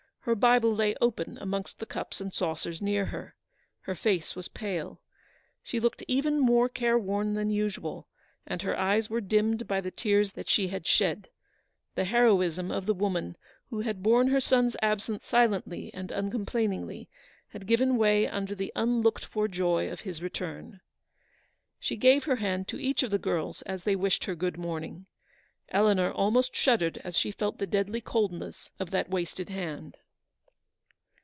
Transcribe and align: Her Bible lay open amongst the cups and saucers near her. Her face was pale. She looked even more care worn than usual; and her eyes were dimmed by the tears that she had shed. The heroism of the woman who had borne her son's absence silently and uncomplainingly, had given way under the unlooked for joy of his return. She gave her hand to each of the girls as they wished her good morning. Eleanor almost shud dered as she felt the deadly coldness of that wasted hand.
Her 0.23 0.35
Bible 0.35 0.75
lay 0.75 0.93
open 1.01 1.39
amongst 1.41 1.79
the 1.79 1.87
cups 1.87 2.21
and 2.21 2.31
saucers 2.31 2.79
near 2.79 3.05
her. 3.05 3.33
Her 3.79 3.95
face 3.95 4.35
was 4.35 4.49
pale. 4.49 5.01
She 5.63 5.79
looked 5.79 6.03
even 6.07 6.37
more 6.39 6.69
care 6.69 6.99
worn 6.99 7.33
than 7.33 7.49
usual; 7.49 8.07
and 8.45 8.61
her 8.61 8.77
eyes 8.77 9.09
were 9.09 9.19
dimmed 9.19 9.67
by 9.67 9.81
the 9.81 9.89
tears 9.89 10.33
that 10.33 10.47
she 10.47 10.67
had 10.67 10.85
shed. 10.85 11.29
The 11.95 12.03
heroism 12.05 12.69
of 12.69 12.85
the 12.85 12.93
woman 12.93 13.35
who 13.71 13.81
had 13.81 14.03
borne 14.03 14.27
her 14.27 14.39
son's 14.39 14.75
absence 14.79 15.25
silently 15.25 15.91
and 15.91 16.11
uncomplainingly, 16.11 17.09
had 17.47 17.65
given 17.65 17.97
way 17.97 18.27
under 18.27 18.53
the 18.53 18.71
unlooked 18.75 19.25
for 19.25 19.47
joy 19.47 19.89
of 19.91 20.01
his 20.01 20.21
return. 20.21 20.81
She 21.79 21.95
gave 21.95 22.25
her 22.25 22.35
hand 22.35 22.67
to 22.67 22.79
each 22.79 23.01
of 23.01 23.09
the 23.09 23.17
girls 23.17 23.63
as 23.63 23.85
they 23.85 23.95
wished 23.95 24.25
her 24.25 24.35
good 24.35 24.59
morning. 24.59 25.07
Eleanor 25.69 26.11
almost 26.11 26.55
shud 26.55 26.81
dered 26.81 26.97
as 26.97 27.17
she 27.17 27.31
felt 27.31 27.57
the 27.57 27.65
deadly 27.65 28.01
coldness 28.01 28.69
of 28.79 28.91
that 28.91 29.09
wasted 29.09 29.49
hand. 29.49 29.97